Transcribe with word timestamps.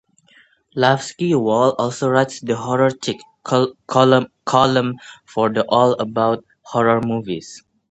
Lafsky 0.75 1.35
Wall 1.39 1.75
also 1.77 2.09
writes 2.09 2.39
the 2.41 2.55
"Horror 2.55 2.89
Chick" 2.89 3.19
column 3.43 4.95
for 5.27 5.49
The 5.53 5.63
Awl 5.69 5.91
about 5.99 6.43
horror 6.63 7.01
movies. 7.01 7.63